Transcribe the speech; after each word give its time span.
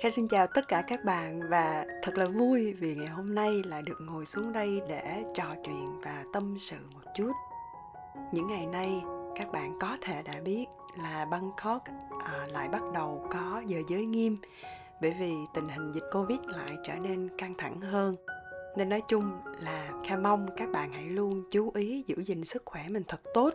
Kha 0.00 0.10
xin 0.10 0.28
chào 0.28 0.46
tất 0.46 0.68
cả 0.68 0.82
các 0.86 1.04
bạn 1.04 1.40
và 1.48 1.84
thật 2.02 2.18
là 2.18 2.26
vui 2.26 2.74
vì 2.74 2.94
ngày 2.94 3.06
hôm 3.06 3.34
nay 3.34 3.62
lại 3.64 3.82
được 3.82 3.98
ngồi 4.00 4.26
xuống 4.26 4.52
đây 4.52 4.80
để 4.88 5.24
trò 5.34 5.54
chuyện 5.64 6.00
và 6.00 6.24
tâm 6.32 6.58
sự 6.58 6.76
một 6.94 7.00
chút. 7.16 7.32
Những 8.32 8.46
ngày 8.46 8.66
nay 8.66 9.02
các 9.36 9.52
bạn 9.52 9.78
có 9.80 9.96
thể 10.00 10.22
đã 10.22 10.40
biết 10.44 10.66
là 10.98 11.26
Bangkok 11.30 11.82
à, 12.24 12.46
lại 12.52 12.68
bắt 12.68 12.82
đầu 12.94 13.26
có 13.32 13.62
giờ 13.66 13.78
giới 13.88 14.06
nghiêm 14.06 14.36
bởi 15.00 15.14
vì 15.20 15.34
tình 15.54 15.68
hình 15.68 15.92
dịch 15.92 16.04
Covid 16.12 16.40
lại 16.46 16.76
trở 16.84 16.94
nên 17.02 17.28
căng 17.38 17.54
thẳng 17.58 17.80
hơn. 17.80 18.14
Nên 18.76 18.88
nói 18.88 19.02
chung 19.08 19.30
là 19.60 19.90
Kha 20.04 20.16
mong 20.16 20.46
các 20.56 20.68
bạn 20.72 20.92
hãy 20.92 21.04
luôn 21.04 21.42
chú 21.50 21.70
ý 21.74 22.04
giữ 22.06 22.16
gìn 22.24 22.44
sức 22.44 22.62
khỏe 22.64 22.86
mình 22.90 23.02
thật 23.08 23.20
tốt, 23.34 23.54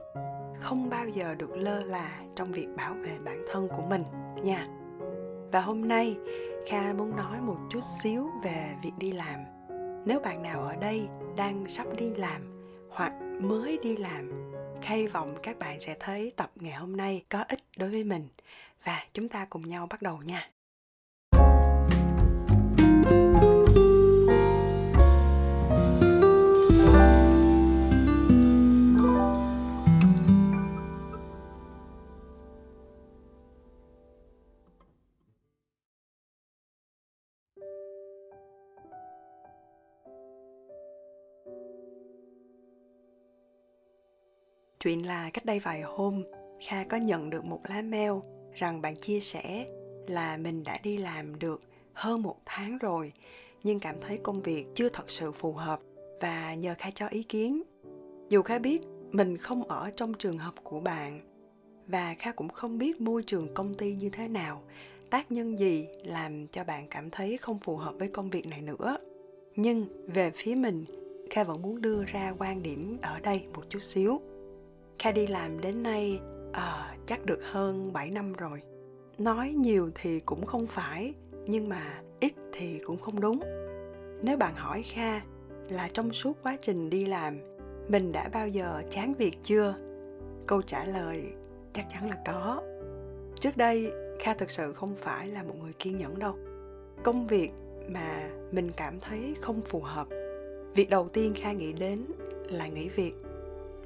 không 0.60 0.90
bao 0.90 1.08
giờ 1.08 1.36
được 1.36 1.52
lơ 1.56 1.84
là 1.84 2.20
trong 2.36 2.52
việc 2.52 2.68
bảo 2.78 2.94
vệ 2.94 3.18
bản 3.26 3.46
thân 3.52 3.68
của 3.68 3.84
mình 3.90 4.04
nha 4.44 4.66
và 5.52 5.62
hôm 5.62 5.88
nay, 5.88 6.18
kha 6.68 6.94
muốn 6.94 7.16
nói 7.16 7.42
một 7.42 7.58
chút 7.70 7.80
xíu 8.02 8.30
về 8.44 8.76
việc 8.84 8.92
đi 8.98 9.12
làm. 9.12 9.40
Nếu 10.06 10.20
bạn 10.20 10.42
nào 10.44 10.62
ở 10.62 10.76
đây 10.76 11.08
đang 11.36 11.68
sắp 11.68 11.88
đi 11.98 12.10
làm 12.16 12.42
hoặc 12.90 13.14
mới 13.42 13.80
đi 13.84 13.98
làm, 13.98 14.54
kha 14.82 14.96
hy 14.96 15.08
vọng 15.08 15.36
các 15.44 15.60
bạn 15.60 15.80
sẽ 15.80 15.96
thấy 16.00 16.34
tập 16.36 16.52
ngày 16.56 16.74
hôm 16.74 16.98
nay 16.98 17.26
có 17.30 17.44
ích 17.48 17.60
đối 17.78 17.90
với 17.90 18.04
mình. 18.04 18.28
Và 18.84 19.06
chúng 19.14 19.30
ta 19.30 19.48
cùng 19.50 19.68
nhau 19.68 19.88
bắt 19.90 20.02
đầu 20.02 20.22
nha. 20.26 20.50
Chuyện 44.84 45.06
là 45.06 45.30
cách 45.30 45.46
đây 45.46 45.60
vài 45.60 45.82
hôm, 45.82 46.24
Kha 46.68 46.84
có 46.84 46.98
nhận 46.98 47.30
được 47.30 47.46
một 47.46 47.60
lá 47.70 47.82
mail 47.82 48.12
rằng 48.54 48.82
bạn 48.82 48.96
chia 48.96 49.20
sẻ 49.20 49.66
là 50.08 50.38
mình 50.38 50.64
đã 50.64 50.78
đi 50.84 50.98
làm 50.98 51.40
được 51.40 51.62
hơn 51.94 52.22
một 52.22 52.36
tháng 52.46 52.78
rồi 52.78 53.14
nhưng 53.64 53.80
cảm 53.80 53.96
thấy 54.02 54.18
công 54.18 54.42
việc 54.42 54.66
chưa 54.76 54.90
thật 54.90 55.10
sự 55.10 55.32
phù 55.32 55.54
hợp 55.54 55.80
và 56.22 56.54
nhờ 56.54 56.76
Kha 56.78 56.90
cho 56.96 57.08
ý 57.08 57.24
kiến. 57.24 57.62
Dù 58.30 58.42
Kha 58.42 58.60
biết 58.60 58.82
mình 59.12 59.38
không 59.38 59.64
ở 59.64 59.92
trong 59.96 60.14
trường 60.14 60.38
hợp 60.38 60.54
của 60.64 60.80
bạn 60.80 61.22
và 61.88 62.16
Kha 62.20 62.32
cũng 62.32 62.50
không 62.50 62.78
biết 62.78 63.02
môi 63.02 63.24
trường 63.24 63.54
công 63.54 63.74
ty 63.74 63.94
như 63.94 64.10
thế 64.10 64.28
nào, 64.28 64.64
tác 65.10 65.32
nhân 65.32 65.60
gì 65.60 65.88
làm 66.04 66.48
cho 66.48 66.64
bạn 66.64 66.88
cảm 66.90 67.10
thấy 67.10 67.38
không 67.38 67.60
phù 67.60 67.78
hợp 67.78 67.94
với 68.00 68.08
công 68.08 68.30
việc 68.30 68.48
này 68.48 68.62
nữa. 68.62 68.98
Nhưng 69.56 69.86
về 70.08 70.32
phía 70.36 70.56
mình, 70.56 70.86
Kha 71.30 71.44
vẫn 71.44 71.62
muốn 71.62 71.82
đưa 71.82 72.04
ra 72.04 72.34
quan 72.38 72.64
điểm 72.64 72.98
ở 73.02 73.20
đây 73.20 73.44
một 73.54 73.64
chút 73.70 73.80
xíu 73.82 74.22
Kha 75.02 75.12
đi 75.12 75.28
làm 75.28 75.62
đến 75.62 75.84
nay 75.84 76.20
à, 76.52 76.96
chắc 77.06 77.26
được 77.26 77.40
hơn 77.44 77.94
7 77.94 78.10
năm 78.12 78.34
rồi. 78.34 78.62
Nói 79.18 79.54
nhiều 79.58 79.92
thì 79.96 80.20
cũng 80.20 80.46
không 80.46 80.68
phải, 80.68 81.14
nhưng 81.48 81.70
mà 81.70 82.02
ít 82.20 82.34
thì 82.54 82.80
cũng 82.86 82.98
không 82.98 83.20
đúng. 83.20 83.40
Nếu 84.22 84.38
bạn 84.38 84.56
hỏi 84.56 84.84
Kha 84.84 85.22
là 85.70 85.90
trong 85.94 86.14
suốt 86.14 86.38
quá 86.44 86.58
trình 86.62 86.90
đi 86.90 87.06
làm, 87.06 87.38
mình 87.88 88.12
đã 88.12 88.30
bao 88.34 88.48
giờ 88.48 88.84
chán 88.90 89.14
việc 89.14 89.38
chưa? 89.44 89.76
Câu 90.48 90.62
trả 90.62 90.86
lời 90.86 91.24
chắc 91.74 91.86
chắn 91.90 92.10
là 92.10 92.18
có. 92.26 92.62
Trước 93.40 93.58
đây, 93.58 93.92
Kha 94.20 94.34
thực 94.34 94.52
sự 94.52 94.74
không 94.74 94.96
phải 94.96 95.28
là 95.28 95.44
một 95.44 95.56
người 95.62 95.74
kiên 95.74 95.98
nhẫn 95.98 96.20
đâu. 96.20 96.36
Công 97.04 97.28
việc 97.28 97.52
mà 97.88 98.30
mình 98.52 98.72
cảm 98.78 99.00
thấy 99.00 99.36
không 99.42 99.62
phù 99.62 99.82
hợp, 99.82 100.08
việc 100.76 100.90
đầu 100.90 101.10
tiên 101.10 101.34
Kha 101.36 101.52
nghĩ 101.52 101.74
đến 101.74 102.06
là 102.50 102.68
nghỉ 102.68 102.90
việc 102.90 103.14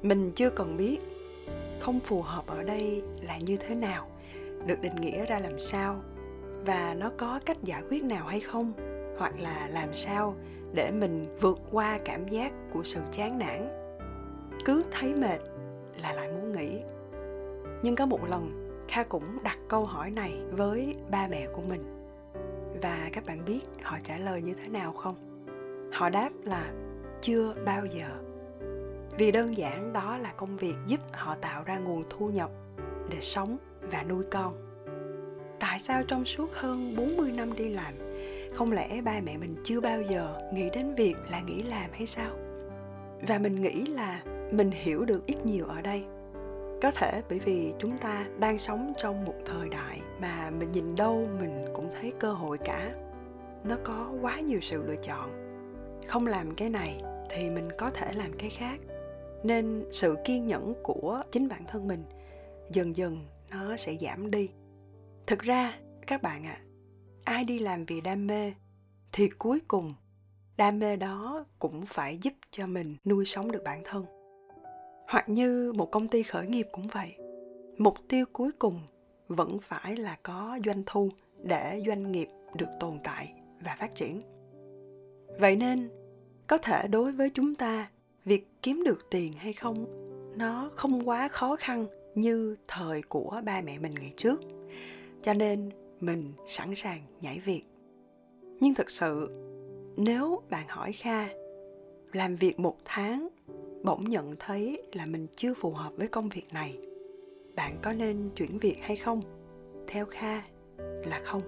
mình 0.02 0.32
chưa 0.34 0.50
cần 0.50 0.76
biết 0.76 0.98
không 1.80 2.00
phù 2.00 2.22
hợp 2.22 2.46
ở 2.46 2.62
đây 2.62 3.02
là 3.22 3.38
như 3.38 3.56
thế 3.56 3.74
nào, 3.74 4.08
được 4.66 4.80
định 4.80 4.96
nghĩa 4.96 5.26
ra 5.26 5.38
làm 5.38 5.60
sao 5.60 6.02
và 6.64 6.94
nó 6.98 7.10
có 7.16 7.40
cách 7.46 7.62
giải 7.62 7.82
quyết 7.90 8.04
nào 8.04 8.26
hay 8.26 8.40
không, 8.40 8.72
hoặc 9.18 9.32
là 9.40 9.68
làm 9.72 9.94
sao 9.94 10.34
để 10.72 10.90
mình 10.90 11.36
vượt 11.40 11.58
qua 11.70 11.98
cảm 12.04 12.28
giác 12.28 12.52
của 12.72 12.82
sự 12.84 13.00
chán 13.12 13.38
nản. 13.38 13.68
Cứ 14.64 14.84
thấy 14.90 15.14
mệt 15.14 15.38
là 16.02 16.12
lại 16.12 16.28
muốn 16.28 16.52
nghỉ. 16.52 16.80
Nhưng 17.82 17.96
có 17.96 18.06
một 18.06 18.28
lần, 18.28 18.70
kha 18.88 19.02
cũng 19.02 19.42
đặt 19.42 19.58
câu 19.68 19.84
hỏi 19.84 20.10
này 20.10 20.32
với 20.50 20.96
ba 21.10 21.28
mẹ 21.30 21.46
của 21.52 21.62
mình. 21.68 21.84
Và 22.82 23.08
các 23.12 23.24
bạn 23.26 23.38
biết 23.46 23.60
họ 23.82 23.98
trả 24.04 24.18
lời 24.18 24.42
như 24.42 24.54
thế 24.54 24.68
nào 24.68 24.92
không? 24.92 25.14
Họ 25.92 26.10
đáp 26.10 26.30
là, 26.44 26.72
chưa 27.20 27.54
bao 27.64 27.86
giờ 27.86 28.08
vì 29.18 29.32
đơn 29.32 29.56
giản 29.56 29.92
đó 29.92 30.16
là 30.16 30.32
công 30.36 30.56
việc 30.56 30.74
giúp 30.86 31.00
họ 31.12 31.34
tạo 31.34 31.62
ra 31.64 31.78
nguồn 31.78 32.02
thu 32.10 32.26
nhập 32.26 32.50
để 33.10 33.16
sống 33.20 33.56
và 33.80 34.02
nuôi 34.02 34.24
con. 34.30 34.54
Tại 35.60 35.78
sao 35.78 36.02
trong 36.08 36.24
suốt 36.24 36.50
hơn 36.52 36.96
40 36.96 37.32
năm 37.32 37.52
đi 37.56 37.68
làm, 37.68 37.94
không 38.54 38.72
lẽ 38.72 39.00
ba 39.00 39.20
mẹ 39.24 39.36
mình 39.36 39.56
chưa 39.64 39.80
bao 39.80 40.02
giờ 40.02 40.50
nghĩ 40.52 40.70
đến 40.70 40.94
việc 40.94 41.14
là 41.30 41.40
nghỉ 41.40 41.62
làm 41.62 41.90
hay 41.92 42.06
sao? 42.06 42.30
Và 43.28 43.38
mình 43.38 43.62
nghĩ 43.62 43.86
là 43.86 44.22
mình 44.50 44.70
hiểu 44.70 45.04
được 45.04 45.26
ít 45.26 45.46
nhiều 45.46 45.66
ở 45.66 45.80
đây. 45.80 46.04
Có 46.82 46.90
thể 46.90 47.22
bởi 47.28 47.38
vì 47.38 47.72
chúng 47.78 47.98
ta 47.98 48.26
đang 48.38 48.58
sống 48.58 48.92
trong 48.98 49.24
một 49.24 49.34
thời 49.46 49.68
đại 49.68 50.00
mà 50.20 50.50
mình 50.50 50.72
nhìn 50.72 50.96
đâu 50.96 51.28
mình 51.40 51.64
cũng 51.74 51.90
thấy 52.00 52.12
cơ 52.18 52.32
hội 52.32 52.58
cả. 52.58 52.94
Nó 53.64 53.76
có 53.84 54.10
quá 54.20 54.40
nhiều 54.40 54.60
sự 54.62 54.82
lựa 54.86 54.96
chọn. 54.96 55.30
Không 56.06 56.26
làm 56.26 56.54
cái 56.54 56.68
này 56.68 57.02
thì 57.30 57.50
mình 57.50 57.68
có 57.78 57.90
thể 57.90 58.12
làm 58.12 58.32
cái 58.38 58.50
khác 58.50 58.78
nên 59.46 59.84
sự 59.90 60.16
kiên 60.24 60.46
nhẫn 60.46 60.74
của 60.82 61.22
chính 61.32 61.48
bản 61.48 61.64
thân 61.68 61.88
mình 61.88 62.04
dần 62.70 62.96
dần 62.96 63.18
nó 63.50 63.76
sẽ 63.76 63.96
giảm 64.00 64.30
đi. 64.30 64.48
Thực 65.26 65.38
ra 65.38 65.78
các 66.06 66.22
bạn 66.22 66.44
ạ 66.44 66.60
à, 66.60 66.64
ai 67.24 67.44
đi 67.44 67.58
làm 67.58 67.84
vì 67.84 68.00
đam 68.00 68.26
mê 68.26 68.52
thì 69.12 69.28
cuối 69.28 69.60
cùng 69.68 69.90
đam 70.56 70.78
mê 70.78 70.96
đó 70.96 71.44
cũng 71.58 71.86
phải 71.86 72.18
giúp 72.22 72.34
cho 72.50 72.66
mình 72.66 72.96
nuôi 73.04 73.24
sống 73.24 73.52
được 73.52 73.62
bản 73.64 73.82
thân. 73.84 74.04
Hoặc 75.08 75.28
như 75.28 75.72
một 75.72 75.90
công 75.90 76.08
ty 76.08 76.22
khởi 76.22 76.46
nghiệp 76.46 76.66
cũng 76.72 76.86
vậy 76.92 77.16
mục 77.78 77.94
tiêu 78.08 78.24
cuối 78.32 78.50
cùng 78.58 78.80
vẫn 79.28 79.58
phải 79.62 79.96
là 79.96 80.16
có 80.22 80.58
doanh 80.66 80.82
thu 80.86 81.08
để 81.42 81.82
doanh 81.86 82.12
nghiệp 82.12 82.28
được 82.54 82.68
tồn 82.80 82.98
tại 83.04 83.32
và 83.64 83.76
phát 83.78 83.94
triển. 83.94 84.20
Vậy 85.38 85.56
nên 85.56 85.90
có 86.46 86.58
thể 86.58 86.88
đối 86.88 87.12
với 87.12 87.30
chúng 87.30 87.54
ta 87.54 87.90
kiếm 88.66 88.82
được 88.84 89.10
tiền 89.10 89.32
hay 89.32 89.52
không, 89.52 89.86
nó 90.36 90.70
không 90.76 91.08
quá 91.08 91.28
khó 91.28 91.56
khăn 91.56 91.86
như 92.14 92.56
thời 92.68 93.02
của 93.02 93.40
ba 93.44 93.60
mẹ 93.60 93.78
mình 93.78 93.94
ngày 93.94 94.12
trước. 94.16 94.40
Cho 95.22 95.34
nên 95.34 95.70
mình 96.00 96.32
sẵn 96.46 96.74
sàng 96.74 97.02
nhảy 97.20 97.38
việc. 97.38 97.62
Nhưng 98.60 98.74
thực 98.74 98.90
sự, 98.90 99.30
nếu 99.96 100.40
bạn 100.50 100.68
hỏi 100.68 100.92
kha, 100.92 101.28
làm 102.12 102.36
việc 102.36 102.60
một 102.60 102.76
tháng, 102.84 103.28
bỗng 103.82 104.04
nhận 104.04 104.34
thấy 104.38 104.82
là 104.92 105.06
mình 105.06 105.26
chưa 105.36 105.54
phù 105.54 105.70
hợp 105.70 105.92
với 105.96 106.08
công 106.08 106.28
việc 106.28 106.52
này, 106.52 106.78
bạn 107.56 107.72
có 107.82 107.92
nên 107.92 108.30
chuyển 108.36 108.58
việc 108.58 108.76
hay 108.80 108.96
không? 108.96 109.20
Theo 109.86 110.06
kha 110.06 110.42
là 110.78 111.20
không. 111.24 111.42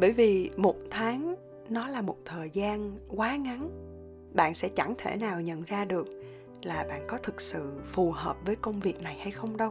Bởi 0.00 0.12
vì 0.12 0.50
một 0.56 0.76
tháng 0.90 1.34
nó 1.68 1.88
là 1.88 2.02
một 2.02 2.16
thời 2.24 2.50
gian 2.50 2.96
quá 3.08 3.36
ngắn 3.36 3.85
bạn 4.36 4.54
sẽ 4.54 4.68
chẳng 4.68 4.94
thể 4.98 5.16
nào 5.16 5.40
nhận 5.40 5.62
ra 5.62 5.84
được 5.84 6.06
là 6.62 6.84
bạn 6.88 7.04
có 7.08 7.18
thực 7.18 7.40
sự 7.40 7.72
phù 7.92 8.12
hợp 8.12 8.36
với 8.46 8.56
công 8.56 8.80
việc 8.80 9.02
này 9.02 9.18
hay 9.20 9.30
không 9.30 9.56
đâu. 9.56 9.70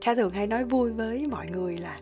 Kha 0.00 0.14
thường 0.14 0.30
hay 0.30 0.46
nói 0.46 0.64
vui 0.64 0.90
với 0.90 1.26
mọi 1.26 1.46
người 1.50 1.78
là, 1.78 2.00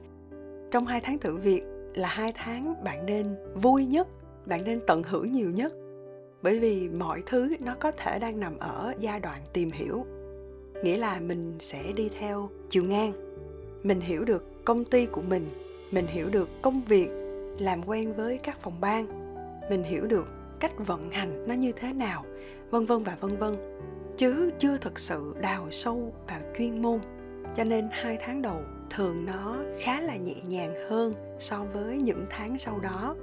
trong 0.70 0.87
hai 0.87 1.00
tháng 1.00 1.19
thử 1.19 1.37
việc 1.37 1.62
là 1.94 2.08
hai 2.08 2.32
tháng 2.37 2.84
bạn 2.84 3.06
nên 3.06 3.37
vui 3.54 3.87
nhất, 3.87 4.08
bạn 4.46 4.64
nên 4.64 4.81
tận 4.87 5.02
hưởng 5.02 5.32
nhiều 5.32 5.50
nhất. 5.50 5.72
Bởi 6.43 6.58
vì 6.58 6.88
mọi 6.88 7.22
thứ 7.26 7.50
nó 7.60 7.75
có 7.81 7.90
thể 7.90 8.19
đang 8.19 8.40
nằm 8.40 8.58
ở 8.58 8.94
giai 9.00 9.20
đoạn 9.20 9.40
tìm 9.52 9.70
hiểu. 9.70 10.06
Nghĩa 10.82 10.96
là 10.96 11.20
mình 11.20 11.56
sẽ 11.60 11.93
đi 11.93 12.08
theo 12.19 12.50
chiều 12.70 12.84
ngang. 12.84 13.12
Mình 13.82 14.00
hiểu 14.00 14.25
được 14.25 14.64
công 14.64 14.84
ty 14.84 15.06
của 15.06 15.22
mình 15.22 15.48
mình 15.90 16.06
hiểu 16.06 16.28
được 16.28 16.48
công 16.62 16.82
việc 16.88 17.08
làm 17.58 17.88
quen 17.88 18.12
với 18.12 18.38
các 18.43 18.60
phòng 18.60 18.81
ban. 18.81 19.06
Mình 19.70 19.82
hiểu 19.82 20.06
được 20.06 20.25
cách 20.60 20.72
vận 20.87 21.10
hành 21.10 21.44
nó 21.49 21.55
như 21.55 21.72
thế 21.72 21.93
nào, 21.93 22.25
vân 22.70 22.87
vân 22.87 23.02
và 23.02 23.16
vân 23.20 23.37
vân. 23.37 23.55
Chứ 24.16 24.50
chưa 24.58 24.76
thực 24.76 24.99
sự 24.99 25.34
đào 25.40 25.70
sâu 25.70 26.12
vào 26.28 26.40
chuyên 26.58 26.82
môn. 26.82 27.00
Cho 27.56 27.64
nên 27.64 27.88
hai 27.93 28.19
tháng 28.20 28.43
đầu 28.43 28.60
thường 28.90 29.26
nó 29.26 29.56
khá 29.81 30.00
là 30.00 30.16
nhẹ 30.16 30.37
nhàng 30.49 30.75
hơn 30.90 31.12
so 31.38 31.64
với 31.72 31.96
những 31.96 32.26
tháng 32.31 32.58
sau 32.58 32.78
đó. 32.78 33.16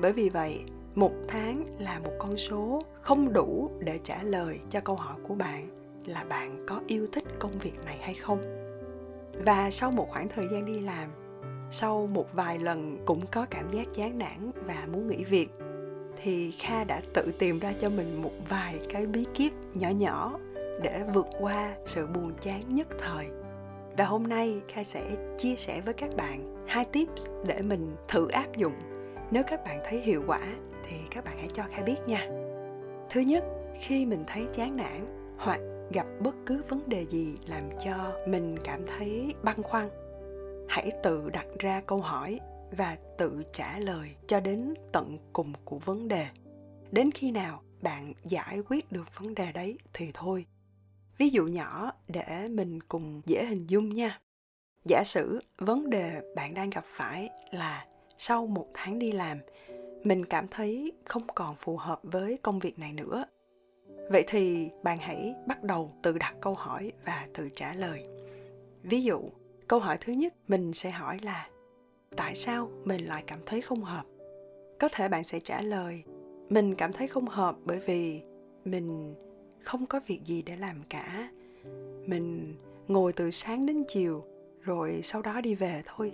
Bởi 0.00 0.12
vì 0.12 0.28
vậy, 0.28 0.60
một 0.94 1.12
tháng 1.28 1.64
là 1.78 1.98
một 2.04 2.12
con 2.18 2.36
số 2.36 2.82
không 3.00 3.32
đủ 3.32 3.70
để 3.78 3.98
trả 4.04 4.22
lời 4.22 4.58
cho 4.70 4.80
câu 4.80 4.96
hỏi 4.96 5.16
của 5.28 5.34
bạn 5.34 5.68
là 6.06 6.24
bạn 6.24 6.64
có 6.66 6.80
yêu 6.86 7.06
thích 7.12 7.24
công 7.38 7.52
việc 7.52 7.84
này 7.84 7.98
hay 8.00 8.14
không. 8.14 8.42
Và 9.44 9.70
sau 9.70 9.90
một 9.90 10.06
khoảng 10.10 10.28
thời 10.28 10.48
gian 10.52 10.64
đi 10.64 10.80
làm, 10.80 11.08
sau 11.70 12.08
một 12.12 12.26
vài 12.32 12.58
lần 12.58 12.98
cũng 13.04 13.26
có 13.26 13.46
cảm 13.50 13.70
giác 13.70 13.86
chán 13.94 14.18
nản 14.18 14.50
và 14.66 14.86
muốn 14.92 15.08
nghỉ 15.08 15.24
việc 15.24 15.48
thì 16.22 16.50
kha 16.50 16.84
đã 16.84 17.00
tự 17.12 17.32
tìm 17.38 17.58
ra 17.58 17.72
cho 17.78 17.90
mình 17.90 18.22
một 18.22 18.32
vài 18.48 18.80
cái 18.88 19.06
bí 19.06 19.26
kíp 19.34 19.52
nhỏ 19.74 19.88
nhỏ 19.88 20.38
để 20.82 21.02
vượt 21.14 21.26
qua 21.40 21.74
sự 21.86 22.06
buồn 22.06 22.32
chán 22.40 22.62
nhất 22.68 22.88
thời. 22.98 23.26
Và 23.96 24.04
hôm 24.04 24.26
nay 24.26 24.60
kha 24.68 24.84
sẽ 24.84 25.02
chia 25.38 25.56
sẻ 25.56 25.80
với 25.80 25.94
các 25.94 26.10
bạn 26.16 26.64
hai 26.66 26.84
tips 26.84 27.26
để 27.46 27.62
mình 27.62 27.96
thử 28.08 28.28
áp 28.28 28.56
dụng. 28.56 28.74
Nếu 29.30 29.42
các 29.46 29.64
bạn 29.64 29.80
thấy 29.84 30.00
hiệu 30.00 30.22
quả 30.26 30.40
thì 30.88 30.96
các 31.10 31.24
bạn 31.24 31.34
hãy 31.38 31.48
cho 31.54 31.62
kha 31.70 31.82
biết 31.82 31.96
nha. 32.06 32.28
Thứ 33.10 33.20
nhất, 33.20 33.44
khi 33.80 34.06
mình 34.06 34.24
thấy 34.26 34.46
chán 34.52 34.76
nản 34.76 35.06
hoặc 35.38 35.60
gặp 35.92 36.06
bất 36.20 36.34
cứ 36.46 36.62
vấn 36.68 36.88
đề 36.88 37.06
gì 37.06 37.36
làm 37.46 37.62
cho 37.84 38.12
mình 38.26 38.56
cảm 38.64 38.80
thấy 38.86 39.34
băn 39.42 39.62
khoăn, 39.62 39.88
hãy 40.68 40.90
tự 41.02 41.30
đặt 41.30 41.46
ra 41.58 41.82
câu 41.86 41.98
hỏi 41.98 42.40
và 42.76 42.96
tự 43.18 43.42
trả 43.52 43.78
lời 43.78 44.14
cho 44.26 44.40
đến 44.40 44.74
tận 44.92 45.18
cùng 45.32 45.52
của 45.64 45.78
vấn 45.78 46.08
đề. 46.08 46.26
Đến 46.90 47.10
khi 47.10 47.30
nào 47.30 47.62
bạn 47.82 48.12
giải 48.24 48.58
quyết 48.68 48.92
được 48.92 49.18
vấn 49.18 49.34
đề 49.34 49.52
đấy 49.52 49.78
thì 49.92 50.10
thôi. 50.14 50.46
Ví 51.18 51.28
dụ 51.28 51.46
nhỏ 51.46 51.92
để 52.08 52.46
mình 52.50 52.80
cùng 52.82 53.22
dễ 53.26 53.44
hình 53.44 53.66
dung 53.66 53.88
nha. 53.88 54.20
Giả 54.84 55.02
sử 55.04 55.38
vấn 55.58 55.90
đề 55.90 56.20
bạn 56.36 56.54
đang 56.54 56.70
gặp 56.70 56.84
phải 56.86 57.30
là 57.50 57.86
sau 58.18 58.46
một 58.46 58.66
tháng 58.74 58.98
đi 58.98 59.12
làm, 59.12 59.38
mình 60.02 60.24
cảm 60.24 60.48
thấy 60.48 60.92
không 61.04 61.22
còn 61.34 61.56
phù 61.56 61.76
hợp 61.76 62.00
với 62.02 62.38
công 62.42 62.58
việc 62.58 62.78
này 62.78 62.92
nữa. 62.92 63.24
Vậy 64.10 64.24
thì 64.28 64.68
bạn 64.82 64.98
hãy 64.98 65.34
bắt 65.46 65.62
đầu 65.62 65.90
tự 66.02 66.18
đặt 66.18 66.34
câu 66.40 66.54
hỏi 66.54 66.92
và 67.04 67.26
tự 67.34 67.48
trả 67.56 67.74
lời. 67.74 68.06
Ví 68.82 69.02
dụ, 69.02 69.20
câu 69.68 69.80
hỏi 69.80 69.98
thứ 70.00 70.12
nhất 70.12 70.34
mình 70.48 70.72
sẽ 70.72 70.90
hỏi 70.90 71.18
là 71.22 71.48
tại 72.16 72.34
sao 72.34 72.70
mình 72.84 73.06
lại 73.06 73.24
cảm 73.26 73.38
thấy 73.46 73.60
không 73.60 73.82
hợp? 73.82 74.04
Có 74.80 74.88
thể 74.88 75.08
bạn 75.08 75.24
sẽ 75.24 75.40
trả 75.40 75.62
lời, 75.62 76.02
mình 76.48 76.74
cảm 76.74 76.92
thấy 76.92 77.06
không 77.06 77.26
hợp 77.26 77.56
bởi 77.64 77.78
vì 77.78 78.22
mình 78.64 79.14
không 79.62 79.86
có 79.86 80.00
việc 80.06 80.20
gì 80.24 80.42
để 80.42 80.56
làm 80.56 80.82
cả. 80.88 81.30
Mình 82.06 82.56
ngồi 82.88 83.12
từ 83.12 83.30
sáng 83.30 83.66
đến 83.66 83.84
chiều, 83.88 84.24
rồi 84.60 85.00
sau 85.02 85.22
đó 85.22 85.40
đi 85.40 85.54
về 85.54 85.82
thôi. 85.86 86.12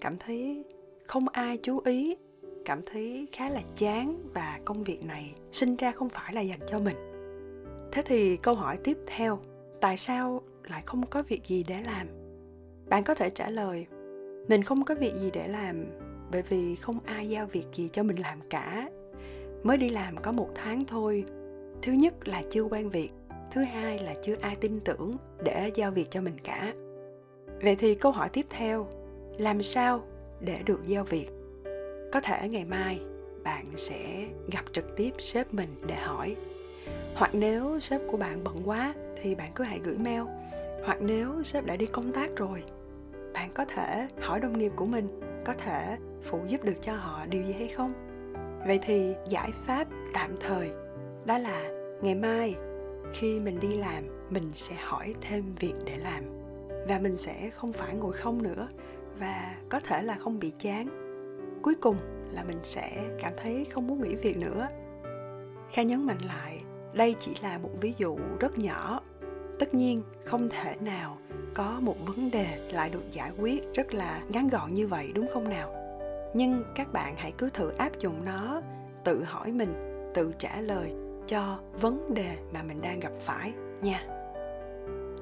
Cảm 0.00 0.14
thấy 0.18 0.64
không 1.06 1.28
ai 1.28 1.56
chú 1.56 1.80
ý, 1.84 2.16
cảm 2.64 2.80
thấy 2.86 3.28
khá 3.32 3.48
là 3.48 3.62
chán 3.76 4.18
và 4.34 4.60
công 4.64 4.82
việc 4.82 5.04
này 5.04 5.34
sinh 5.52 5.76
ra 5.76 5.92
không 5.92 6.08
phải 6.08 6.34
là 6.34 6.40
dành 6.40 6.60
cho 6.68 6.78
mình. 6.78 6.96
Thế 7.92 8.02
thì 8.02 8.36
câu 8.36 8.54
hỏi 8.54 8.78
tiếp 8.84 8.98
theo, 9.06 9.38
tại 9.80 9.96
sao 9.96 10.42
lại 10.64 10.82
không 10.86 11.06
có 11.06 11.22
việc 11.22 11.42
gì 11.46 11.64
để 11.68 11.82
làm? 11.82 12.08
Bạn 12.88 13.04
có 13.04 13.14
thể 13.14 13.30
trả 13.30 13.50
lời 13.50 13.86
mình 14.48 14.62
không 14.62 14.84
có 14.84 14.94
việc 14.94 15.14
gì 15.20 15.30
để 15.30 15.48
làm, 15.48 15.84
bởi 16.30 16.42
vì 16.42 16.74
không 16.74 16.98
ai 17.04 17.28
giao 17.28 17.46
việc 17.46 17.66
gì 17.74 17.88
cho 17.92 18.02
mình 18.02 18.16
làm 18.16 18.40
cả. 18.50 18.90
Mới 19.62 19.76
đi 19.76 19.88
làm 19.88 20.16
có 20.16 20.32
một 20.32 20.48
tháng 20.54 20.84
thôi. 20.84 21.24
Thứ 21.82 21.92
nhất 21.92 22.28
là 22.28 22.42
chưa 22.50 22.62
quen 22.62 22.90
việc, 22.90 23.10
thứ 23.52 23.62
hai 23.62 23.98
là 23.98 24.14
chưa 24.22 24.34
ai 24.40 24.56
tin 24.56 24.80
tưởng 24.80 25.10
để 25.44 25.70
giao 25.74 25.90
việc 25.90 26.10
cho 26.10 26.20
mình 26.20 26.40
cả. 26.44 26.74
Vậy 27.62 27.76
thì 27.76 27.94
câu 27.94 28.12
hỏi 28.12 28.28
tiếp 28.32 28.46
theo, 28.50 28.88
làm 29.38 29.62
sao 29.62 30.02
để 30.40 30.58
được 30.64 30.80
giao 30.86 31.04
việc? 31.04 31.26
Có 32.12 32.20
thể 32.20 32.48
ngày 32.48 32.64
mai 32.64 33.00
bạn 33.44 33.66
sẽ 33.76 34.26
gặp 34.52 34.64
trực 34.72 34.96
tiếp 34.96 35.10
sếp 35.18 35.54
mình 35.54 35.68
để 35.86 35.94
hỏi. 35.94 36.36
Hoặc 37.14 37.30
nếu 37.34 37.80
sếp 37.80 38.00
của 38.10 38.16
bạn 38.16 38.44
bận 38.44 38.56
quá 38.64 38.94
thì 39.22 39.34
bạn 39.34 39.50
cứ 39.54 39.64
hãy 39.64 39.80
gửi 39.84 39.96
mail. 40.04 40.22
Hoặc 40.84 40.98
nếu 41.00 41.42
sếp 41.42 41.64
đã 41.64 41.76
đi 41.76 41.86
công 41.86 42.12
tác 42.12 42.36
rồi 42.36 42.62
bạn 43.34 43.50
có 43.54 43.64
thể 43.64 44.08
hỏi 44.20 44.40
đồng 44.40 44.58
nghiệp 44.58 44.72
của 44.76 44.84
mình, 44.84 45.20
có 45.44 45.52
thể 45.52 45.96
phụ 46.22 46.38
giúp 46.46 46.64
được 46.64 46.82
cho 46.82 46.96
họ 46.96 47.26
điều 47.26 47.42
gì 47.42 47.52
hay 47.52 47.68
không? 47.68 47.90
Vậy 48.66 48.78
thì 48.82 49.14
giải 49.28 49.50
pháp 49.66 49.88
tạm 50.14 50.30
thời 50.40 50.70
đó 51.26 51.38
là 51.38 51.70
ngày 52.02 52.14
mai 52.14 52.54
khi 53.12 53.40
mình 53.40 53.60
đi 53.60 53.74
làm, 53.74 54.28
mình 54.30 54.50
sẽ 54.54 54.74
hỏi 54.78 55.14
thêm 55.20 55.54
việc 55.60 55.74
để 55.84 55.96
làm. 55.96 56.24
Và 56.88 56.98
mình 56.98 57.16
sẽ 57.16 57.50
không 57.50 57.72
phải 57.72 57.94
ngồi 57.94 58.12
không 58.12 58.42
nữa 58.42 58.68
và 59.18 59.56
có 59.68 59.80
thể 59.80 60.02
là 60.02 60.16
không 60.16 60.38
bị 60.38 60.52
chán. 60.58 60.88
Cuối 61.62 61.74
cùng 61.74 61.96
là 62.30 62.44
mình 62.44 62.58
sẽ 62.62 63.10
cảm 63.22 63.32
thấy 63.36 63.66
không 63.70 63.86
muốn 63.86 64.00
nghỉ 64.00 64.14
việc 64.14 64.36
nữa. 64.36 64.68
Kha 65.72 65.82
nhấn 65.82 66.06
mạnh 66.06 66.18
lại, 66.26 66.64
đây 66.92 67.16
chỉ 67.20 67.36
là 67.42 67.58
một 67.58 67.70
ví 67.80 67.94
dụ 67.98 68.18
rất 68.40 68.58
nhỏ 68.58 69.00
tất 69.58 69.74
nhiên, 69.74 70.02
không 70.24 70.48
thể 70.48 70.76
nào 70.80 71.18
có 71.54 71.78
một 71.80 71.96
vấn 72.06 72.30
đề 72.30 72.46
lại 72.72 72.90
được 72.90 73.12
giải 73.12 73.30
quyết 73.38 73.74
rất 73.74 73.94
là 73.94 74.22
ngắn 74.28 74.48
gọn 74.48 74.74
như 74.74 74.86
vậy, 74.86 75.12
đúng 75.14 75.26
không 75.32 75.48
nào? 75.48 75.74
Nhưng 76.34 76.64
các 76.74 76.92
bạn 76.92 77.14
hãy 77.16 77.32
cứ 77.38 77.50
thử 77.50 77.70
áp 77.70 77.98
dụng 77.98 78.24
nó, 78.24 78.62
tự 79.04 79.24
hỏi 79.24 79.52
mình, 79.52 79.74
tự 80.14 80.32
trả 80.38 80.60
lời 80.60 80.92
cho 81.26 81.58
vấn 81.80 82.14
đề 82.14 82.36
mà 82.54 82.62
mình 82.62 82.82
đang 82.82 83.00
gặp 83.00 83.12
phải 83.20 83.52
nha. 83.82 84.06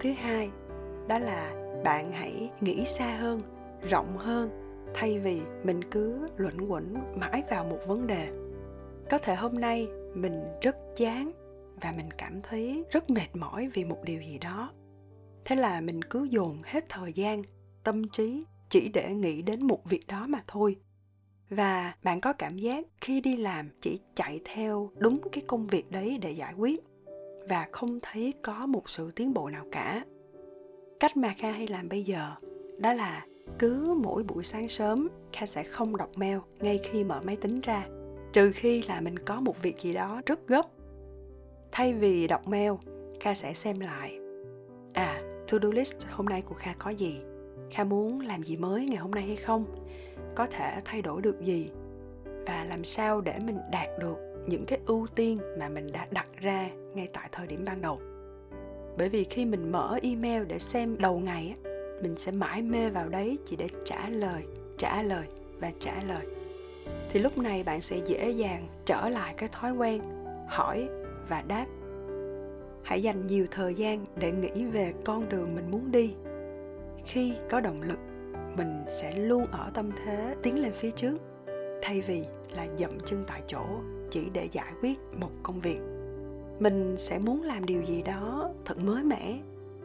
Thứ 0.01 0.13
hai, 0.13 0.51
đó 1.09 1.19
là 1.19 1.53
bạn 1.85 2.13
hãy 2.13 2.51
nghĩ 2.61 2.85
xa 2.85 3.17
hơn, 3.17 3.41
rộng 3.91 4.17
hơn, 4.17 4.51
thay 4.95 5.19
vì 5.19 5.41
mình 5.65 5.85
cứ 5.85 6.27
luẩn 6.37 6.61
quẩn 6.69 6.95
mãi 7.17 7.43
vào 7.51 7.65
một 7.65 7.79
vấn 7.87 8.07
đề. 8.07 8.29
Có 9.11 9.19
thể 9.19 9.35
hôm 9.35 9.55
nay 9.55 9.89
mình 10.15 10.45
rất 10.61 10.77
chán 10.97 11.33
và 11.83 11.93
mình 11.97 12.11
cảm 12.19 12.41
thấy 12.43 12.85
rất 12.91 13.11
mệt 13.11 13.29
mỏi 13.35 13.69
vì 13.75 13.85
một 13.85 13.99
điều 14.05 14.21
gì 14.23 14.39
đó. 14.39 14.73
Thế 15.45 15.57
là 15.57 15.81
mình 15.81 16.03
cứ 16.03 16.25
dồn 16.25 16.63
hết 16.65 16.85
thời 16.89 17.13
gian, 17.13 17.43
tâm 17.85 18.09
trí 18.09 18.45
chỉ 18.69 18.89
để 18.89 19.15
nghĩ 19.15 19.43
đến 19.43 19.67
một 19.67 19.85
việc 19.85 20.07
đó 20.07 20.25
mà 20.29 20.39
thôi. 20.47 20.77
Và 21.51 21.95
bạn 22.03 22.21
có 22.21 22.33
cảm 22.33 22.59
giác 22.59 22.87
khi 23.01 23.21
đi 23.21 23.37
làm 23.37 23.69
chỉ 23.81 24.01
chạy 24.15 24.41
theo 24.45 24.91
đúng 24.99 25.17
cái 25.33 25.45
công 25.47 25.67
việc 25.67 25.91
đấy 25.91 26.19
để 26.19 26.33
giải 26.33 26.55
quyết 26.55 26.81
và 27.49 27.67
không 27.73 27.99
thấy 28.03 28.35
có 28.43 28.67
một 28.67 28.91
sự 28.91 29.11
tiến 29.17 29.35
bộ 29.35 29.49
nào 29.49 29.67
cả. 29.73 30.05
Cách 31.01 31.17
mà 31.17 31.35
kha 31.39 31.53
hay 31.53 31.67
làm 31.67 31.89
bây 31.89 32.03
giờ 32.03 32.35
đó 32.79 32.93
là 32.93 33.27
cứ 33.59 33.95
mỗi 34.03 34.23
buổi 34.23 34.45
sáng 34.45 34.69
sớm, 34.69 35.09
kha 35.33 35.47
sẽ 35.47 35.63
không 35.65 35.97
đọc 35.97 36.11
mail 36.17 36.39
ngay 36.61 36.81
khi 36.91 37.05
mở 37.05 37.21
máy 37.25 37.37
tính 37.37 37.61
ra. 37.61 37.87
Trừ 38.33 38.53
khi 38.55 38.83
là 38.83 39.01
mình 39.01 39.19
có 39.19 39.41
một 39.41 39.63
việc 39.63 39.81
gì 39.81 39.93
đó 39.93 40.23
rất 40.27 40.49
gấp 40.49 40.67
thay 41.73 41.93
vì 41.95 42.27
đọc 42.27 42.49
mail, 42.49 42.73
kha 43.21 43.35
sẽ 43.35 43.55
xem 43.55 43.81
lại. 43.81 44.19
À 44.93 45.23
to 45.53 45.59
do 45.63 45.69
list 45.69 46.07
hôm 46.11 46.27
nay 46.27 46.43
của 46.43 46.55
kha 46.55 46.75
có 46.79 46.91
gì? 46.91 47.21
Kha 47.71 47.85
muốn 47.85 48.21
làm 48.21 48.43
gì 48.43 48.57
mới 48.57 48.85
ngày 48.85 48.97
hôm 48.97 49.11
nay 49.11 49.23
hay 49.23 49.37
không? 49.37 49.65
Có 50.35 50.47
thể 50.47 50.81
thay 50.85 51.03
đổi 51.03 51.23
được 51.23 51.41
gì? 51.41 51.69
Và 52.47 52.65
làm 52.65 52.85
sao 52.85 53.21
để 53.21 53.33
mình 53.45 53.59
đạt 53.71 53.87
được 53.99 54.17
những 54.47 54.65
cái 54.67 54.79
ưu 54.87 55.07
tiên 55.07 55.37
mà 55.59 55.69
mình 55.69 55.93
đã 55.93 56.07
đặt 56.11 56.29
ra 56.37 56.71
ngay 56.95 57.09
tại 57.13 57.29
thời 57.33 57.47
điểm 57.47 57.61
ban 57.67 57.81
đầu? 57.81 58.01
Bởi 58.97 59.09
vì 59.09 59.25
khi 59.25 59.45
mình 59.45 59.73
mở 59.73 59.99
email 60.03 60.45
để 60.45 60.59
xem 60.59 60.97
đầu 60.99 61.19
ngày 61.19 61.55
mình 62.03 62.15
sẽ 62.17 62.33
mãi 62.33 62.63
mê 62.63 62.91
vào 62.91 63.09
đấy 63.09 63.39
chỉ 63.47 63.57
để 63.57 63.69
trả 63.85 64.09
lời 64.09 64.43
trả 64.79 65.03
lời 65.03 65.27
và 65.61 65.73
trả 65.79 66.03
lời. 66.09 66.27
Thì 67.11 67.21
lúc 67.21 67.39
này 67.39 67.63
bạn 67.63 67.83
sẽ 67.83 68.01
dễ 68.07 68.31
dàng 68.31 68.69
trở 68.85 69.09
lại 69.09 69.35
cái 69.37 69.49
thói 69.53 69.73
quen 69.73 70.01
hỏi 70.49 70.89
và 71.29 71.43
đáp, 71.43 71.67
hãy 72.83 73.03
dành 73.03 73.27
nhiều 73.27 73.47
thời 73.51 73.75
gian 73.75 74.05
để 74.17 74.33
nghĩ 74.33 74.65
về 74.65 74.93
con 75.05 75.29
đường 75.29 75.49
mình 75.55 75.71
muốn 75.71 75.91
đi. 75.91 76.15
Khi 77.05 77.35
có 77.51 77.61
động 77.61 77.83
lực, 77.83 77.99
mình 78.57 78.85
sẽ 78.89 79.17
luôn 79.19 79.45
ở 79.45 79.71
tâm 79.75 79.91
thế 80.05 80.35
tiến 80.43 80.63
lên 80.63 80.73
phía 80.73 80.91
trước, 80.91 81.17
thay 81.83 82.01
vì 82.01 82.25
là 82.57 82.67
dậm 82.79 82.91
chân 83.05 83.25
tại 83.27 83.43
chỗ 83.47 83.65
chỉ 84.11 84.31
để 84.33 84.49
giải 84.53 84.73
quyết 84.81 84.99
một 85.21 85.31
công 85.43 85.61
việc. 85.61 85.79
Mình 86.59 86.95
sẽ 86.99 87.19
muốn 87.19 87.43
làm 87.43 87.67
điều 87.67 87.83
gì 87.83 88.03
đó 88.03 88.51
thật 88.65 88.79
mới 88.79 89.05
mẻ, 89.05 89.39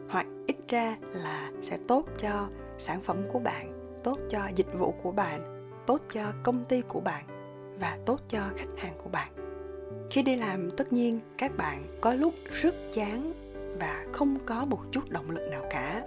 hoặc 0.08 0.26
ít 0.46 0.56
ra 0.68 0.96
là 1.12 1.52
sẽ 1.60 1.78
tốt 1.88 2.04
cho 2.18 2.48
sản 2.78 3.00
phẩm 3.00 3.16
của 3.32 3.38
bạn, 3.38 3.72
tốt 4.04 4.18
cho 4.28 4.40
dịch 4.56 4.78
vụ 4.78 4.94
của 5.02 5.12
bạn, 5.12 5.40
tốt 5.86 6.00
cho 6.10 6.22
công 6.42 6.64
ty 6.64 6.82
của 6.82 7.00
bạn 7.00 7.24
và 7.80 7.98
tốt 8.06 8.20
cho 8.28 8.40
khách 8.56 8.76
hàng 8.76 8.94
của 9.04 9.10
bạn 9.10 9.47
khi 10.10 10.22
đi 10.22 10.36
làm, 10.36 10.70
tất 10.70 10.92
nhiên 10.92 11.20
các 11.38 11.56
bạn 11.56 11.84
có 12.00 12.14
lúc 12.14 12.34
rất 12.62 12.74
chán 12.92 13.32
và 13.80 14.06
không 14.12 14.38
có 14.46 14.64
một 14.64 14.78
chút 14.92 15.10
động 15.10 15.30
lực 15.30 15.48
nào 15.50 15.62
cả. 15.70 16.02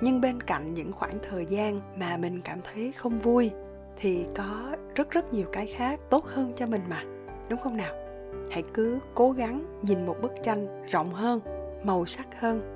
Nhưng 0.00 0.20
bên 0.20 0.42
cạnh 0.42 0.74
những 0.74 0.92
khoảng 0.92 1.18
thời 1.30 1.46
gian 1.46 1.78
mà 1.96 2.16
mình 2.16 2.40
cảm 2.44 2.60
thấy 2.72 2.92
không 2.92 3.18
vui, 3.18 3.50
thì 3.96 4.24
có 4.36 4.76
rất 4.94 5.10
rất 5.10 5.32
nhiều 5.32 5.46
cái 5.52 5.66
khác 5.66 6.00
tốt 6.10 6.24
hơn 6.24 6.52
cho 6.56 6.66
mình 6.66 6.82
mà, 6.88 7.04
đúng 7.48 7.60
không 7.60 7.76
nào? 7.76 7.94
Hãy 8.50 8.62
cứ 8.74 8.98
cố 9.14 9.30
gắng 9.30 9.78
nhìn 9.82 10.06
một 10.06 10.16
bức 10.22 10.32
tranh 10.42 10.86
rộng 10.88 11.14
hơn, 11.14 11.40
màu 11.82 12.06
sắc 12.06 12.26
hơn. 12.40 12.74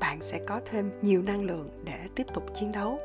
Bạn 0.00 0.20
sẽ 0.20 0.40
có 0.46 0.60
thêm 0.70 0.90
nhiều 1.02 1.22
năng 1.22 1.44
lượng 1.44 1.66
để 1.84 1.98
tiếp 2.14 2.26
tục 2.34 2.44
chiến 2.54 2.72
đấu. 2.72 2.98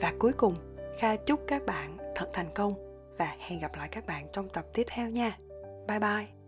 Và 0.00 0.12
cuối 0.18 0.32
cùng, 0.32 0.54
kha 0.98 1.16
chúc 1.16 1.40
các 1.46 1.66
bạn 1.66 1.96
thật 2.14 2.26
thành 2.32 2.48
công 2.54 2.72
và 3.18 3.36
hẹn 3.38 3.58
gặp 3.58 3.74
lại 3.76 3.88
các 3.92 4.06
bạn 4.06 4.26
trong 4.32 4.48
tập 4.48 4.64
tiếp 4.72 4.86
theo 4.90 5.08
nha. 5.08 5.38
Bye 5.86 5.98
bye 5.98 6.41